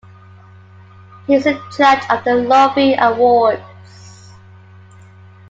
He 1.27 1.35
is 1.35 1.45
a 1.45 1.53
judge 1.77 2.03
of 2.09 2.23
the 2.23 2.33
Lovie 2.33 2.95
Awards. 2.95 4.31